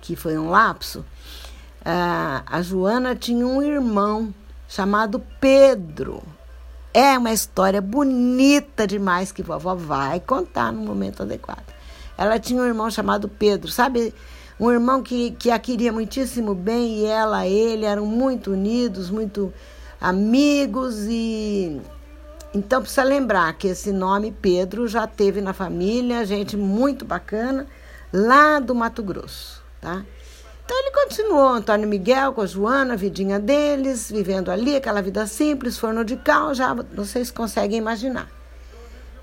que 0.00 0.14
foi 0.14 0.36
um 0.36 0.50
lapso 0.50 1.04
a, 1.84 2.42
a 2.46 2.62
Joana 2.62 3.14
tinha 3.14 3.46
um 3.46 3.62
irmão 3.62 4.34
chamado 4.68 5.22
Pedro. 5.40 6.22
É 6.92 7.18
uma 7.18 7.32
história 7.32 7.80
bonita 7.80 8.86
demais 8.86 9.32
que 9.32 9.42
vovó 9.42 9.74
vai 9.74 10.20
contar 10.20 10.72
no 10.72 10.80
momento 10.80 11.22
adequado. 11.22 11.74
Ela 12.16 12.38
tinha 12.38 12.62
um 12.62 12.66
irmão 12.66 12.90
chamado 12.90 13.28
Pedro, 13.28 13.70
sabe? 13.70 14.14
Um 14.58 14.70
irmão 14.70 15.02
que, 15.02 15.32
que 15.32 15.50
a 15.50 15.58
queria 15.58 15.92
muitíssimo 15.92 16.54
bem 16.54 17.00
e 17.00 17.04
ela, 17.06 17.46
ele 17.46 17.84
eram 17.84 18.06
muito 18.06 18.52
unidos, 18.52 19.10
muito 19.10 19.52
amigos 20.00 21.06
e 21.08 21.80
então 22.54 22.80
precisa 22.80 23.02
lembrar 23.02 23.52
que 23.54 23.66
esse 23.66 23.90
nome 23.90 24.30
Pedro 24.30 24.86
já 24.86 25.08
teve 25.08 25.40
na 25.40 25.52
família, 25.52 26.24
gente 26.24 26.56
muito 26.56 27.04
bacana 27.04 27.66
lá 28.12 28.60
do 28.60 28.72
Mato 28.76 29.02
Grosso, 29.02 29.60
tá? 29.80 30.04
Então 30.64 30.80
ele 30.80 30.90
continuou, 30.92 31.48
Antônio 31.48 31.86
Miguel 31.86 32.32
com 32.32 32.40
a 32.40 32.46
Joana, 32.46 32.94
a 32.94 32.96
vidinha 32.96 33.38
deles, 33.38 34.10
vivendo 34.10 34.50
ali, 34.50 34.76
aquela 34.76 35.02
vida 35.02 35.26
simples, 35.26 35.78
forno 35.78 36.04
de 36.04 36.16
cal, 36.16 36.54
já 36.54 36.72
vocês 36.72 37.30
conseguem 37.30 37.78
imaginar. 37.78 38.30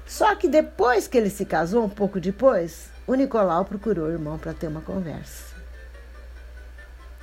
Só 0.05 0.35
que 0.35 0.47
depois 0.47 1.07
que 1.07 1.17
ele 1.17 1.29
se 1.29 1.45
casou, 1.45 1.83
um 1.83 1.89
pouco 1.89 2.19
depois, 2.19 2.89
o 3.07 3.15
Nicolau 3.15 3.65
procurou 3.65 4.07
o 4.07 4.11
irmão 4.11 4.37
para 4.37 4.53
ter 4.53 4.67
uma 4.67 4.81
conversa. 4.81 5.55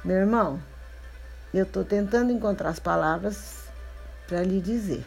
Meu 0.05 0.17
irmão, 0.17 0.61
eu 1.55 1.63
estou 1.63 1.85
tentando 1.85 2.33
encontrar 2.33 2.71
as 2.71 2.79
palavras 2.79 3.57
para 4.27 4.43
lhe 4.43 4.61
dizer. 4.61 5.05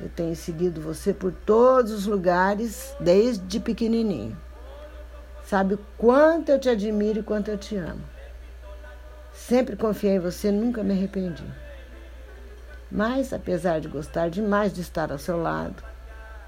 Eu 0.00 0.08
tenho 0.08 0.34
seguido 0.34 0.80
você 0.80 1.14
por 1.14 1.32
todos 1.32 1.92
os 1.92 2.06
lugares 2.06 2.94
desde 3.00 3.60
pequenininho. 3.60 4.36
Sabe 5.46 5.74
o 5.74 5.78
quanto 5.96 6.50
eu 6.50 6.58
te 6.58 6.68
admiro 6.68 7.20
e 7.20 7.22
quanto 7.22 7.52
eu 7.52 7.56
te 7.56 7.76
amo. 7.76 8.02
Sempre 9.32 9.76
confiei 9.76 10.16
em 10.16 10.18
você, 10.18 10.50
nunca 10.50 10.82
me 10.82 10.92
arrependi. 10.92 11.44
Mas, 12.90 13.32
apesar 13.32 13.80
de 13.80 13.86
gostar 13.86 14.28
demais 14.28 14.72
de 14.72 14.80
estar 14.80 15.12
ao 15.12 15.18
seu 15.18 15.40
lado, 15.40 15.84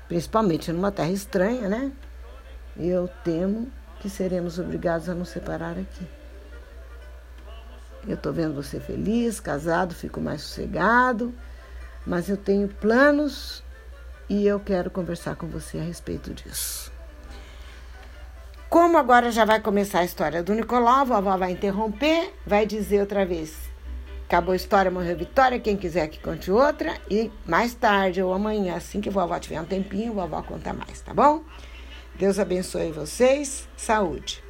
principalmente 0.08 0.72
numa 0.72 0.90
terra 0.90 1.12
estranha, 1.12 1.68
né? 1.68 1.92
Eu 2.76 3.08
temo 3.22 3.70
que 4.00 4.10
seremos 4.10 4.58
obrigados 4.58 5.08
a 5.08 5.14
nos 5.14 5.28
separar 5.28 5.78
aqui. 5.78 6.08
Eu 8.06 8.14
estou 8.14 8.32
vendo 8.32 8.54
você 8.54 8.80
feliz, 8.80 9.38
casado, 9.38 9.94
fico 9.94 10.20
mais 10.20 10.42
sossegado, 10.42 11.32
mas 12.04 12.28
eu 12.28 12.36
tenho 12.36 12.66
planos 12.66 13.62
e 14.28 14.44
eu 14.44 14.58
quero 14.58 14.90
conversar 14.90 15.36
com 15.36 15.46
você 15.46 15.78
a 15.78 15.82
respeito 15.82 16.34
disso. 16.34 16.97
Como 18.68 18.98
agora 18.98 19.30
já 19.30 19.46
vai 19.46 19.60
começar 19.60 20.00
a 20.00 20.04
história 20.04 20.42
do 20.42 20.52
Nicolau, 20.52 21.00
a 21.00 21.04
vovó 21.04 21.38
vai 21.38 21.52
interromper, 21.52 22.34
vai 22.46 22.66
dizer 22.66 23.00
outra 23.00 23.24
vez. 23.24 23.56
Acabou 24.26 24.52
a 24.52 24.56
história, 24.56 24.90
morreu 24.90 25.14
a 25.14 25.18
Vitória. 25.18 25.58
Quem 25.58 25.74
quiser 25.74 26.06
que 26.08 26.20
conte 26.20 26.50
outra. 26.50 26.94
E 27.10 27.30
mais 27.46 27.72
tarde 27.72 28.22
ou 28.22 28.30
amanhã, 28.30 28.76
assim 28.76 29.00
que 29.00 29.08
a 29.08 29.12
vovó 29.12 29.38
tiver 29.38 29.58
um 29.58 29.64
tempinho, 29.64 30.12
a 30.20 30.26
vovó 30.26 30.42
conta 30.42 30.74
mais, 30.74 31.00
tá 31.00 31.14
bom? 31.14 31.42
Deus 32.14 32.38
abençoe 32.38 32.92
vocês. 32.92 33.66
Saúde. 33.74 34.44